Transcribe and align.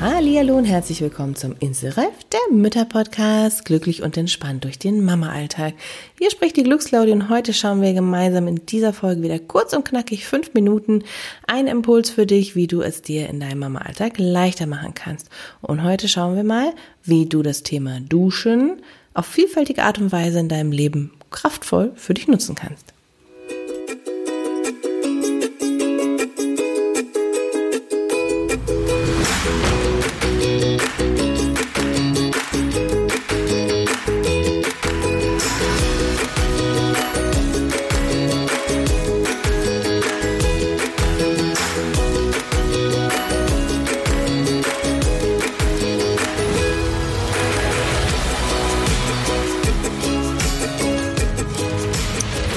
Hallo 0.00 0.56
und 0.56 0.64
herzlich 0.64 1.02
willkommen 1.02 1.36
zum 1.36 1.54
Inselreif, 1.60 2.24
der 2.32 2.40
Mütterpodcast, 2.56 3.66
glücklich 3.66 4.02
und 4.02 4.16
entspannt 4.16 4.64
durch 4.64 4.78
den 4.78 5.04
Mama-Alltag. 5.04 5.74
Hier 6.18 6.30
spricht 6.30 6.56
die 6.56 6.62
Glücksklaudie 6.62 7.12
und 7.12 7.28
heute 7.28 7.52
schauen 7.52 7.82
wir 7.82 7.92
gemeinsam 7.92 8.48
in 8.48 8.64
dieser 8.64 8.94
Folge 8.94 9.20
wieder 9.20 9.38
kurz 9.38 9.74
und 9.74 9.84
knackig 9.84 10.24
fünf 10.24 10.54
Minuten 10.54 11.04
ein 11.46 11.66
Impuls 11.66 12.08
für 12.08 12.24
dich, 12.24 12.56
wie 12.56 12.66
du 12.66 12.80
es 12.80 13.02
dir 13.02 13.28
in 13.28 13.40
deinem 13.40 13.58
Mama-Alltag 13.58 14.14
leichter 14.16 14.66
machen 14.66 14.94
kannst. 14.94 15.28
Und 15.60 15.82
heute 15.82 16.08
schauen 16.08 16.34
wir 16.34 16.44
mal, 16.44 16.72
wie 17.02 17.26
du 17.26 17.42
das 17.42 17.62
Thema 17.62 18.00
Duschen 18.00 18.80
auf 19.12 19.26
vielfältige 19.26 19.82
Art 19.82 19.98
und 19.98 20.12
Weise 20.12 20.38
in 20.38 20.48
deinem 20.48 20.72
Leben 20.72 21.12
kraftvoll 21.30 21.92
für 21.94 22.14
dich 22.14 22.26
nutzen 22.26 22.54
kannst. 22.54 22.94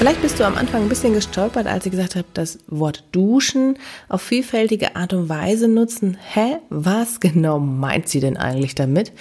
Vielleicht 0.04 0.20
bist 0.20 0.38
du 0.38 0.44
am 0.44 0.56
Anfang 0.56 0.82
ein 0.82 0.90
bisschen 0.90 1.14
gestolpert, 1.14 1.66
als 1.66 1.86
ich 1.86 1.90
gesagt 1.90 2.14
habe, 2.14 2.26
das 2.34 2.58
Wort 2.66 3.04
duschen 3.12 3.78
auf 4.10 4.20
vielfältige 4.20 4.96
Art 4.96 5.14
und 5.14 5.30
Weise 5.30 5.66
nutzen. 5.66 6.18
Hä? 6.20 6.58
Was 6.68 7.20
genau 7.20 7.58
meint 7.58 8.10
sie 8.10 8.20
denn 8.20 8.36
eigentlich 8.36 8.74
damit? 8.74 9.12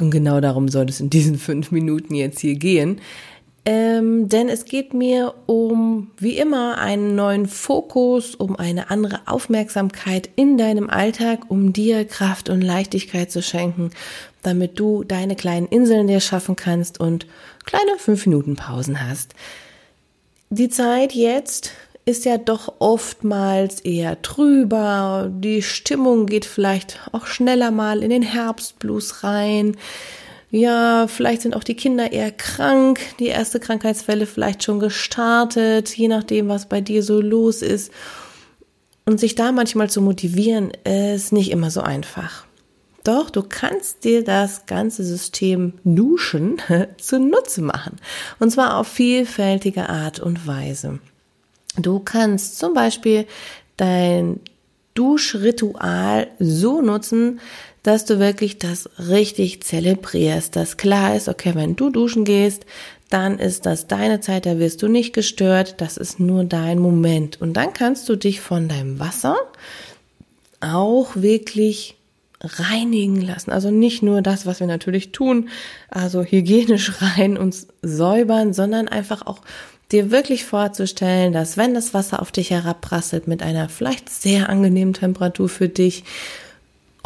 Und 0.00 0.12
genau 0.12 0.40
darum 0.40 0.68
soll 0.68 0.88
es 0.88 1.00
in 1.00 1.10
diesen 1.10 1.36
fünf 1.36 1.72
Minuten 1.72 2.14
jetzt 2.14 2.38
hier 2.38 2.54
gehen. 2.54 3.00
Ähm, 3.64 4.28
denn 4.28 4.48
es 4.48 4.66
geht 4.66 4.94
mir 4.94 5.34
um, 5.46 6.12
wie 6.16 6.38
immer, 6.38 6.78
einen 6.78 7.16
neuen 7.16 7.48
Fokus, 7.48 8.36
um 8.36 8.54
eine 8.54 8.90
andere 8.90 9.22
Aufmerksamkeit 9.26 10.30
in 10.36 10.56
deinem 10.56 10.88
Alltag, 10.88 11.40
um 11.48 11.72
dir 11.72 12.04
Kraft 12.04 12.48
und 12.50 12.60
Leichtigkeit 12.62 13.32
zu 13.32 13.42
schenken, 13.42 13.90
damit 14.44 14.78
du 14.78 15.02
deine 15.02 15.34
kleinen 15.34 15.66
Inseln 15.66 16.06
dir 16.06 16.20
schaffen 16.20 16.54
kannst 16.54 17.00
und 17.00 17.26
kleine 17.64 17.98
fünf 17.98 18.26
Minuten 18.26 18.54
Pausen 18.54 19.04
hast. 19.04 19.34
Die 20.56 20.68
Zeit 20.68 21.14
jetzt 21.14 21.72
ist 22.04 22.24
ja 22.24 22.38
doch 22.38 22.74
oftmals 22.78 23.80
eher 23.80 24.22
trüber. 24.22 25.28
Die 25.34 25.62
Stimmung 25.62 26.26
geht 26.26 26.44
vielleicht 26.44 27.00
auch 27.10 27.26
schneller 27.26 27.72
mal 27.72 28.04
in 28.04 28.10
den 28.10 28.22
Herbstblues 28.22 29.24
rein. 29.24 29.76
Ja, 30.52 31.08
vielleicht 31.08 31.42
sind 31.42 31.56
auch 31.56 31.64
die 31.64 31.74
Kinder 31.74 32.12
eher 32.12 32.30
krank, 32.30 33.00
die 33.18 33.26
erste 33.26 33.58
Krankheitswelle 33.58 34.26
vielleicht 34.26 34.62
schon 34.62 34.78
gestartet, 34.78 35.96
je 35.96 36.06
nachdem, 36.06 36.46
was 36.46 36.68
bei 36.68 36.80
dir 36.80 37.02
so 37.02 37.20
los 37.20 37.60
ist. 37.60 37.90
Und 39.06 39.18
sich 39.18 39.34
da 39.34 39.50
manchmal 39.50 39.90
zu 39.90 40.00
motivieren, 40.02 40.70
ist 40.84 41.32
nicht 41.32 41.50
immer 41.50 41.72
so 41.72 41.80
einfach. 41.80 42.46
Doch 43.04 43.28
du 43.28 43.42
kannst 43.42 44.04
dir 44.04 44.24
das 44.24 44.66
ganze 44.66 45.04
System 45.04 45.74
Duschen 45.84 46.60
zunutze 46.98 47.62
machen. 47.62 47.96
Und 48.40 48.50
zwar 48.50 48.78
auf 48.78 48.88
vielfältige 48.88 49.88
Art 49.88 50.20
und 50.20 50.46
Weise. 50.46 50.98
Du 51.76 52.00
kannst 52.00 52.58
zum 52.58 52.72
Beispiel 52.72 53.26
dein 53.76 54.40
Duschritual 54.94 56.28
so 56.38 56.80
nutzen, 56.80 57.40
dass 57.82 58.06
du 58.06 58.18
wirklich 58.18 58.58
das 58.58 58.88
richtig 58.98 59.62
zelebrierst, 59.62 60.56
dass 60.56 60.78
klar 60.78 61.14
ist, 61.14 61.28
okay, 61.28 61.54
wenn 61.54 61.76
du 61.76 61.90
duschen 61.90 62.24
gehst, 62.24 62.64
dann 63.10 63.38
ist 63.38 63.66
das 63.66 63.86
deine 63.86 64.20
Zeit, 64.20 64.46
da 64.46 64.58
wirst 64.58 64.82
du 64.82 64.88
nicht 64.88 65.12
gestört, 65.12 65.80
das 65.82 65.98
ist 65.98 66.18
nur 66.18 66.44
dein 66.44 66.78
Moment. 66.78 67.40
Und 67.40 67.52
dann 67.54 67.74
kannst 67.74 68.08
du 68.08 68.16
dich 68.16 68.40
von 68.40 68.68
deinem 68.68 68.98
Wasser 68.98 69.36
auch 70.60 71.14
wirklich 71.16 71.96
reinigen 72.44 73.20
lassen. 73.20 73.50
Also 73.50 73.70
nicht 73.70 74.02
nur 74.02 74.22
das, 74.22 74.46
was 74.46 74.60
wir 74.60 74.66
natürlich 74.66 75.12
tun, 75.12 75.48
also 75.88 76.22
hygienisch 76.22 76.92
rein 77.00 77.36
uns 77.36 77.68
säubern, 77.82 78.52
sondern 78.52 78.88
einfach 78.88 79.26
auch 79.26 79.40
dir 79.92 80.10
wirklich 80.10 80.44
vorzustellen, 80.44 81.32
dass 81.32 81.56
wenn 81.56 81.74
das 81.74 81.94
Wasser 81.94 82.20
auf 82.20 82.32
dich 82.32 82.50
herabprasselt 82.50 83.28
mit 83.28 83.42
einer 83.42 83.68
vielleicht 83.68 84.08
sehr 84.08 84.48
angenehmen 84.48 84.94
Temperatur 84.94 85.48
für 85.48 85.68
dich, 85.68 86.04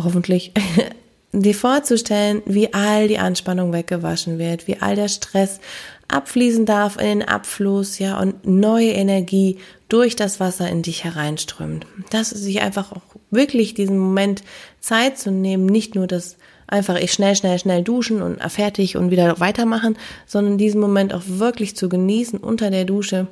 hoffentlich, 0.03 0.53
dir 1.33 1.55
vorzustellen, 1.55 2.43
wie 2.47 2.73
all 2.73 3.09
die 3.09 3.19
Anspannung 3.19 3.73
weggewaschen 3.73 4.39
wird, 4.39 4.67
wie 4.67 4.81
all 4.81 4.97
der 4.97 5.09
Stress 5.09 5.61
abfließen 6.09 6.67
darf 6.67 6.97
in 6.97 7.21
den 7.21 7.23
Abfluss, 7.23 7.99
ja, 7.99 8.19
und 8.19 8.47
neue 8.47 8.93
Energie 8.93 9.59
durch 9.89 10.17
das 10.17 10.41
Wasser 10.41 10.69
in 10.69 10.83
dich 10.83 11.05
hereinströmt. 11.05 11.87
Dass 12.11 12.33
es 12.33 12.41
sich 12.41 12.61
einfach 12.61 12.93
auch 12.93 13.03
wirklich 13.31 13.75
diesen 13.75 13.99
Moment 13.99 14.43
Zeit 14.81 15.19
zu 15.19 15.31
nehmen, 15.31 15.67
nicht 15.67 15.95
nur 15.95 16.07
das 16.07 16.37
einfach 16.67 16.97
ich 16.97 17.13
schnell, 17.13 17.35
schnell, 17.35 17.59
schnell 17.59 17.83
duschen 17.83 18.23
und 18.23 18.43
fertig 18.51 18.97
und 18.97 19.11
wieder 19.11 19.41
weitermachen, 19.41 19.97
sondern 20.27 20.59
diesen 20.59 20.81
Moment 20.81 21.15
auch 21.15 21.23
wirklich 21.27 21.77
zu 21.77 21.89
genießen 21.89 22.39
unter 22.39 22.71
der 22.71 22.85
Dusche 22.85 23.27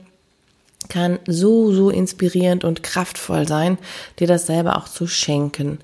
kann 0.89 1.19
so, 1.27 1.73
so 1.73 1.91
inspirierend 1.91 2.65
und 2.65 2.83
kraftvoll 2.83 3.47
sein, 3.49 3.79
dir 4.19 4.27
das 4.27 4.47
selber 4.47 4.77
auch 4.77 4.89
zu 4.89 5.07
schenken. 5.07 5.79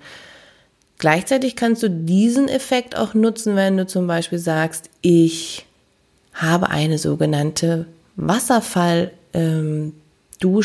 Gleichzeitig 0.98 1.56
kannst 1.56 1.82
du 1.82 1.91
diesen 1.91 2.48
Effekt 2.48 2.97
auch 2.97 3.12
nutzen, 3.12 3.56
wenn 3.56 3.76
du 3.76 3.86
zum 3.86 4.06
Beispiel 4.06 4.38
sagst, 4.38 4.88
ich 5.00 5.66
habe 6.32 6.70
eine 6.70 6.98
sogenannte 6.98 7.87
Wasserfall, 8.16 9.12
ähm, 9.32 9.94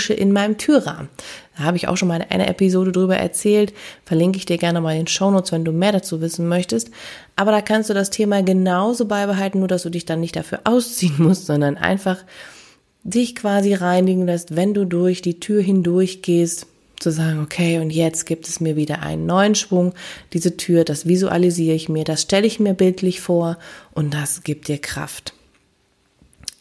in 0.10 0.32
meinem 0.32 0.58
Türrahmen. 0.58 1.10
Da 1.56 1.64
habe 1.64 1.78
ich 1.78 1.88
auch 1.88 1.98
schon 1.98 2.08
mal 2.08 2.26
eine 2.30 2.48
Episode 2.48 2.92
drüber 2.92 3.18
erzählt. 3.18 3.74
Verlinke 4.06 4.38
ich 4.38 4.46
dir 4.46 4.58
gerne 4.58 4.82
mal 4.82 4.94
in 4.94 5.02
den 5.02 5.08
Shownotes, 5.08 5.52
wenn 5.52 5.66
du 5.66 5.72
mehr 5.72 5.92
dazu 5.92 6.20
wissen 6.22 6.48
möchtest. 6.48 6.90
Aber 7.36 7.52
da 7.52 7.62
kannst 7.62 7.90
du 7.90 7.94
das 7.94 8.10
Thema 8.10 8.42
genauso 8.42 9.06
beibehalten, 9.06 9.60
nur 9.60 9.68
dass 9.68 9.84
du 9.84 9.90
dich 9.90 10.06
dann 10.06 10.20
nicht 10.20 10.36
dafür 10.36 10.62
ausziehen 10.64 11.16
musst, 11.20 11.46
sondern 11.46 11.78
einfach 11.78 12.18
dich 13.04 13.36
quasi 13.36 13.74
reinigen 13.74 14.26
lässt, 14.26 14.56
wenn 14.56 14.74
du 14.74 14.86
durch 14.86 15.22
die 15.22 15.40
Tür 15.40 15.62
hindurch 15.62 16.22
gehst, 16.22 16.66
zu 17.00 17.12
sagen, 17.12 17.42
okay, 17.44 17.78
und 17.78 17.92
jetzt 17.92 18.26
gibt 18.26 18.48
es 18.48 18.60
mir 18.60 18.76
wieder 18.76 19.04
einen 19.04 19.28
neuen 19.28 19.54
Schwung. 19.54 19.94
Diese 20.34 20.58
Tür, 20.58 20.84
das 20.84 21.06
visualisiere 21.06 21.76
ich 21.76 21.90
mir, 21.90 22.04
das 22.04 22.24
stelle 22.24 22.48
ich 22.48 22.60
mir 22.60 22.74
bildlich 22.74 23.22
vor 23.22 23.58
und 23.94 24.16
das 24.16 24.42
gibt 24.42 24.68
dir 24.68 24.80
Kraft. 24.80 25.34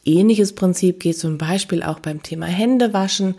Ähnliches 0.07 0.55
Prinzip 0.55 1.01
geht 1.01 1.19
zum 1.19 1.37
Beispiel 1.37 1.83
auch 1.83 2.01
beim 2.01 2.23
Thema 2.23 2.47
Händewaschen. 2.47 3.35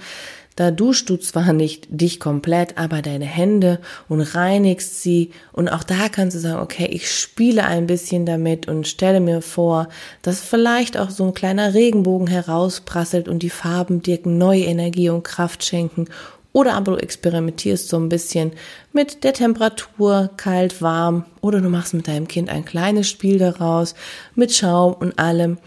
Da 0.57 0.71
duschst 0.71 1.07
du 1.11 1.17
zwar 1.17 1.53
nicht 1.53 1.87
dich 1.89 2.19
komplett, 2.19 2.79
aber 2.79 3.03
deine 3.03 3.25
Hände 3.25 3.79
und 4.09 4.21
reinigst 4.21 5.03
sie. 5.03 5.29
Und 5.53 5.69
auch 5.69 5.83
da 5.83 6.09
kannst 6.09 6.35
du 6.35 6.39
sagen, 6.39 6.59
okay, 6.59 6.87
ich 6.87 7.11
spiele 7.11 7.63
ein 7.63 7.85
bisschen 7.85 8.25
damit 8.25 8.67
und 8.67 8.87
stelle 8.87 9.19
mir 9.19 9.43
vor, 9.43 9.87
dass 10.23 10.41
vielleicht 10.41 10.97
auch 10.97 11.11
so 11.11 11.25
ein 11.25 11.35
kleiner 11.35 11.75
Regenbogen 11.75 12.27
herausprasselt 12.27 13.27
und 13.27 13.43
die 13.43 13.51
Farben 13.51 14.01
dir 14.01 14.19
neue 14.23 14.63
Energie 14.63 15.09
und 15.09 15.23
Kraft 15.23 15.63
schenken. 15.63 16.05
Oder 16.53 16.73
aber 16.73 16.93
du 16.93 16.97
experimentierst 16.97 17.87
so 17.87 17.97
ein 17.97 18.09
bisschen 18.09 18.51
mit 18.93 19.23
der 19.23 19.33
Temperatur, 19.33 20.31
kalt, 20.37 20.81
warm. 20.81 21.25
Oder 21.39 21.61
du 21.61 21.69
machst 21.69 21.93
mit 21.93 22.07
deinem 22.07 22.27
Kind 22.27 22.49
ein 22.49 22.65
kleines 22.65 23.07
Spiel 23.07 23.37
daraus, 23.37 23.93
mit 24.33 24.51
Schaum 24.55 24.93
und 24.93 25.19
allem 25.19 25.59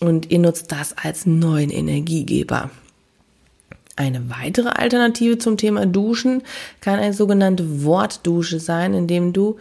und 0.00 0.30
ihr 0.30 0.38
nutzt 0.38 0.72
das 0.72 0.96
als 0.96 1.26
neuen 1.26 1.70
Energiegeber. 1.70 2.70
Eine 3.96 4.28
weitere 4.28 4.70
Alternative 4.70 5.38
zum 5.38 5.56
Thema 5.56 5.86
Duschen 5.86 6.42
kann 6.80 6.98
eine 6.98 7.14
sogenannte 7.14 7.84
Wortdusche 7.84 8.58
sein, 8.58 8.92
indem 8.92 9.32
du 9.32 9.56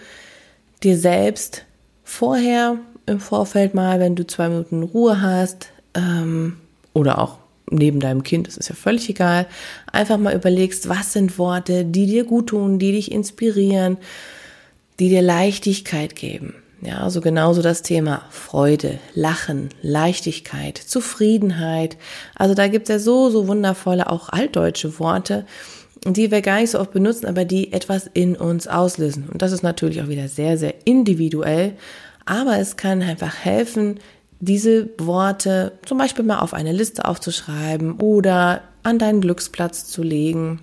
dir 0.82 0.98
selbst 0.98 1.66
vorher 2.04 2.78
im 3.06 3.20
Vorfeld 3.20 3.76
mal, 3.76 4.00
wenn 4.00 4.16
du 4.16 4.26
zwei 4.26 4.50
Minuten 4.50 4.84
Ruhe 4.84 5.22
hast, 5.22 5.70
ähm, 5.94 6.58
oder 6.94 7.20
auch 7.20 7.38
neben 7.70 8.00
deinem 8.00 8.24
Kind, 8.24 8.48
das 8.48 8.58
ist 8.58 8.70
ja 8.70 8.76
völlig 8.76 9.10
egal, 9.10 9.48
einfach 9.92 10.18
mal 10.18 10.36
überlegst, 10.36 10.90
was 10.90 11.14
sind 11.14 11.38
Worte, 11.38 11.86
die 11.86 12.06
dir 12.06 12.24
gut 12.24 12.48
tun, 12.48 12.80
die 12.80 12.92
dich 12.92 13.12
inspirieren, 13.12 13.98
die 15.00 15.10
dir 15.10 15.22
Leichtigkeit 15.22 16.16
geben. 16.16 16.56
Ja, 16.86 16.98
also 16.98 17.22
genauso 17.22 17.62
das 17.62 17.82
Thema 17.82 18.24
Freude, 18.30 19.00
Lachen, 19.14 19.70
Leichtigkeit, 19.82 20.78
Zufriedenheit. 20.78 21.98
Also 22.36 22.56
da 22.56 22.68
gibt's 22.68 22.90
ja 22.90 23.00
so, 23.00 23.30
so 23.30 23.48
wundervolle, 23.48 24.10
auch 24.10 24.30
altdeutsche 24.30 25.00
Worte, 25.00 25.46
die 26.06 26.30
wir 26.30 26.42
gar 26.42 26.60
nicht 26.60 26.72
so 26.72 26.80
oft 26.82 26.92
benutzen, 26.92 27.26
aber 27.26 27.46
die 27.46 27.72
etwas 27.72 28.10
in 28.14 28.36
uns 28.36 28.68
auslösen. 28.68 29.30
Und 29.32 29.42
das 29.42 29.54
ist 29.54 29.64
natürlich 29.64 30.02
auch 30.02 30.10
wieder 30.10 30.28
sehr, 30.28 30.58
sehr 30.58 30.74
individuell. 30.86 31.76
Aber 32.26 32.60
es 32.60 32.76
kann 32.76 33.02
einfach 33.02 33.34
helfen, 33.34 34.00
diese 34.42 34.90
Worte 34.98 35.72
zum 35.86 35.98
Beispiel 35.98 36.26
mal 36.26 36.40
auf 36.40 36.54
eine 36.54 36.74
Liste 36.74 37.06
aufzuschreiben 37.06 37.94
oder 38.02 38.62
an 38.84 39.00
deinen 39.00 39.22
Glücksplatz 39.22 39.86
zu 39.86 40.04
legen 40.04 40.60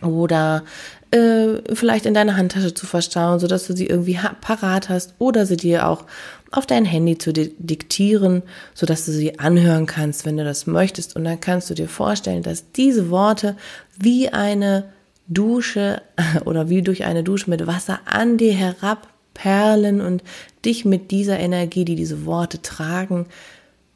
oder 0.00 0.64
äh, 1.12 1.74
vielleicht 1.74 2.06
in 2.06 2.14
deine 2.14 2.36
Handtasche 2.36 2.74
zu 2.74 2.86
verstauen, 2.86 3.38
sodass 3.38 3.66
du 3.66 3.74
sie 3.76 3.86
irgendwie 3.86 4.18
parat 4.40 4.88
hast 4.88 5.14
oder 5.18 5.46
sie 5.46 5.56
dir 5.56 5.86
auch 5.86 6.06
auf 6.50 6.66
dein 6.66 6.84
Handy 6.84 7.18
zu 7.18 7.32
diktieren, 7.32 8.42
sodass 8.74 9.06
du 9.06 9.12
sie 9.12 9.38
anhören 9.38 9.86
kannst, 9.86 10.24
wenn 10.24 10.36
du 10.36 10.44
das 10.44 10.66
möchtest. 10.66 11.14
Und 11.14 11.24
dann 11.24 11.40
kannst 11.40 11.70
du 11.70 11.74
dir 11.74 11.88
vorstellen, 11.88 12.42
dass 12.42 12.72
diese 12.72 13.10
Worte 13.10 13.56
wie 13.98 14.30
eine 14.30 14.84
Dusche 15.28 16.02
oder 16.44 16.68
wie 16.68 16.82
durch 16.82 17.04
eine 17.04 17.22
Dusche 17.22 17.50
mit 17.50 17.66
Wasser 17.66 18.00
an 18.06 18.38
dir 18.38 18.54
herabperlen 18.54 20.00
und 20.00 20.22
dich 20.64 20.84
mit 20.84 21.10
dieser 21.10 21.38
Energie, 21.38 21.84
die 21.84 21.96
diese 21.96 22.26
Worte 22.26 22.62
tragen, 22.62 23.26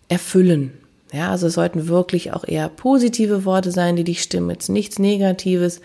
erfüllen. 0.09 0.73
Ja, 1.13 1.31
also 1.31 1.47
es 1.47 1.55
sollten 1.55 1.89
wirklich 1.89 2.33
auch 2.33 2.45
eher 2.47 2.69
positive 2.69 3.45
Worte 3.45 3.71
sein, 3.71 3.97
die 3.97 4.05
dich 4.05 4.23
stimmen, 4.23 4.51
jetzt 4.51 4.69
nichts 4.69 4.99
Negatives, 4.99 5.81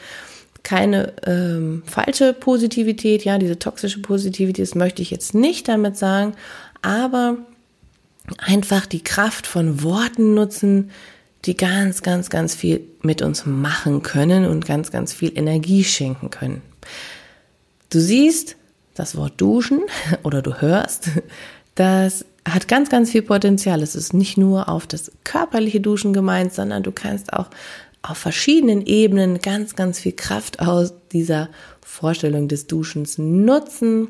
keine 0.64 1.14
ähm, 1.26 1.84
falsche 1.86 2.34
Positivität, 2.34 3.26
ja, 3.26 3.38
diese 3.38 3.60
toxische 3.60 4.02
Positivität, 4.02 4.64
das 4.64 4.76
möchte 4.76 5.02
ich 5.02 5.12
jetzt 5.12 5.34
nicht 5.34 5.68
damit 5.68 5.98
sagen, 5.98 6.34
aber 6.82 7.38
einfach 8.38 8.86
die 8.86 9.04
Kraft 9.04 9.48
von 9.48 9.84
Worten 9.84 10.34
nutzen, 10.34 10.92
die 11.46 11.58
ganz, 11.58 12.04
ganz, 12.04 12.30
ganz 12.30 12.54
viel 12.54 12.82
mit 13.02 13.22
uns 13.22 13.46
machen 13.46 14.04
können 14.04 14.46
und 14.46 14.66
ganz, 14.66 14.92
ganz 14.92 15.12
viel 15.14 15.32
Energie 15.36 15.84
schenken 15.84 16.30
können. 16.30 16.62
Du 17.90 18.00
siehst 18.00 18.56
das 18.94 19.16
Wort 19.16 19.34
duschen 19.38 19.82
oder 20.24 20.42
du 20.42 20.62
hörst, 20.62 21.10
das 21.76 22.26
hat 22.48 22.68
ganz, 22.68 22.90
ganz 22.90 23.12
viel 23.12 23.22
Potenzial. 23.22 23.82
Es 23.82 23.96
ist 23.96 24.14
nicht 24.14 24.38
nur 24.38 24.70
auf 24.70 24.88
das 24.88 25.12
körperliche 25.24 25.80
Duschen 25.80 26.14
gemeint, 26.14 26.54
sondern 26.54 26.84
du 26.84 26.92
kannst 26.92 27.34
auch 27.34 27.48
auf 28.02 28.18
verschiedenen 28.18 28.86
Ebenen 28.86 29.40
ganz, 29.40 29.76
ganz 29.76 30.00
viel 30.00 30.14
Kraft 30.14 30.60
aus 30.60 30.94
dieser 31.12 31.50
Vorstellung 31.82 32.48
des 32.48 32.68
Duschens 32.68 33.18
nutzen. 33.18 34.10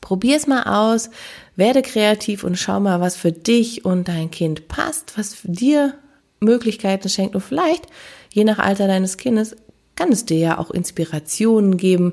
Probier 0.00 0.36
es 0.36 0.46
mal 0.46 0.62
aus, 0.62 1.10
werde 1.56 1.82
kreativ 1.82 2.44
und 2.44 2.56
schau 2.56 2.80
mal, 2.80 3.00
was 3.00 3.16
für 3.16 3.32
dich 3.32 3.84
und 3.84 4.08
dein 4.08 4.30
Kind 4.30 4.68
passt, 4.68 5.18
was 5.18 5.38
dir 5.42 5.94
Möglichkeiten 6.40 7.08
schenkt 7.08 7.34
und 7.34 7.40
vielleicht, 7.42 7.86
je 8.30 8.44
nach 8.44 8.58
Alter 8.58 8.86
deines 8.86 9.16
Kindes, 9.16 9.56
kann 9.96 10.12
es 10.12 10.24
dir 10.24 10.38
ja 10.38 10.58
auch 10.58 10.70
Inspirationen 10.70 11.76
geben, 11.76 12.12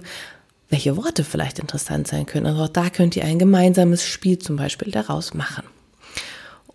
welche 0.69 0.97
Worte 0.97 1.23
vielleicht 1.23 1.59
interessant 1.59 2.07
sein 2.07 2.25
können. 2.25 2.47
Also 2.47 2.63
auch 2.63 2.69
da 2.69 2.89
könnt 2.89 3.15
ihr 3.15 3.23
ein 3.23 3.37
gemeinsames 3.37 4.03
Spiel 4.03 4.39
zum 4.39 4.55
Beispiel 4.55 4.91
daraus 4.91 5.33
machen. 5.33 5.63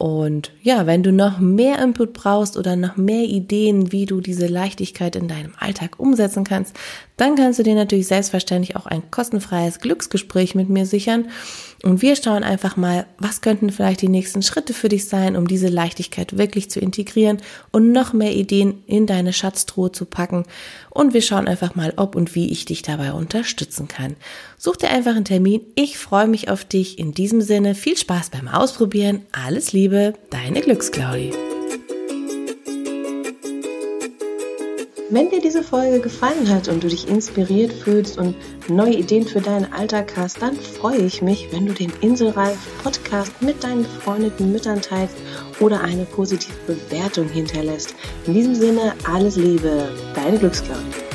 Und 0.00 0.50
ja, 0.62 0.86
wenn 0.86 1.02
du 1.02 1.12
noch 1.12 1.40
mehr 1.40 1.78
Input 1.78 2.14
brauchst 2.14 2.56
oder 2.56 2.74
noch 2.74 2.96
mehr 2.96 3.24
Ideen, 3.24 3.92
wie 3.92 4.06
du 4.06 4.22
diese 4.22 4.46
Leichtigkeit 4.46 5.14
in 5.14 5.28
deinem 5.28 5.52
Alltag 5.58 6.00
umsetzen 6.00 6.42
kannst, 6.42 6.74
dann 7.18 7.36
kannst 7.36 7.58
du 7.58 7.64
dir 7.64 7.74
natürlich 7.74 8.06
selbstverständlich 8.06 8.76
auch 8.76 8.86
ein 8.86 9.10
kostenfreies 9.10 9.78
Glücksgespräch 9.80 10.54
mit 10.54 10.70
mir 10.70 10.86
sichern. 10.86 11.26
Und 11.82 12.00
wir 12.00 12.16
schauen 12.16 12.44
einfach 12.44 12.78
mal, 12.78 13.04
was 13.18 13.42
könnten 13.42 13.70
vielleicht 13.70 14.00
die 14.00 14.08
nächsten 14.08 14.40
Schritte 14.40 14.72
für 14.72 14.88
dich 14.88 15.06
sein, 15.06 15.36
um 15.36 15.46
diese 15.46 15.68
Leichtigkeit 15.68 16.38
wirklich 16.38 16.70
zu 16.70 16.80
integrieren 16.80 17.42
und 17.70 17.92
noch 17.92 18.14
mehr 18.14 18.34
Ideen 18.34 18.82
in 18.86 19.06
deine 19.06 19.34
Schatztruhe 19.34 19.92
zu 19.92 20.06
packen. 20.06 20.44
Und 20.88 21.12
wir 21.12 21.22
schauen 21.22 21.46
einfach 21.46 21.74
mal, 21.74 21.92
ob 21.96 22.16
und 22.16 22.34
wie 22.34 22.50
ich 22.50 22.64
dich 22.64 22.80
dabei 22.80 23.12
unterstützen 23.12 23.86
kann. 23.86 24.16
Such 24.56 24.76
dir 24.76 24.90
einfach 24.90 25.14
einen 25.14 25.24
Termin. 25.24 25.60
Ich 25.74 25.98
freue 25.98 26.26
mich 26.26 26.48
auf 26.48 26.64
dich. 26.64 26.98
In 26.98 27.12
diesem 27.12 27.40
Sinne 27.42 27.74
viel 27.74 27.96
Spaß 27.96 28.30
beim 28.30 28.48
Ausprobieren. 28.48 29.22
Alles 29.32 29.72
Liebe, 29.72 29.89
deine 29.90 30.60
Glücksclaudi. 30.60 31.32
Wenn 35.10 35.30
dir 35.30 35.40
diese 35.40 35.64
Folge 35.64 35.98
gefallen 35.98 36.48
hat 36.48 36.68
und 36.68 36.84
du 36.84 36.88
dich 36.88 37.08
inspiriert 37.08 37.72
fühlst 37.72 38.16
und 38.16 38.36
neue 38.68 38.94
Ideen 38.94 39.26
für 39.26 39.40
deinen 39.40 39.72
Alltag 39.72 40.12
hast, 40.16 40.40
dann 40.40 40.54
freue 40.54 40.98
ich 40.98 41.22
mich, 41.22 41.48
wenn 41.50 41.66
du 41.66 41.72
den 41.72 41.92
Inselreif 42.02 42.56
Podcast 42.84 43.32
mit 43.42 43.64
deinen 43.64 43.82
befreundeten 43.82 44.52
Müttern 44.52 44.80
teilst 44.80 45.16
oder 45.58 45.80
eine 45.80 46.04
positive 46.04 46.54
Bewertung 46.68 47.28
hinterlässt. 47.28 47.96
In 48.26 48.34
diesem 48.34 48.54
Sinne, 48.54 48.94
alles 49.04 49.34
Liebe, 49.34 49.90
deine 50.14 50.38
Glücksklaue. 50.38 51.09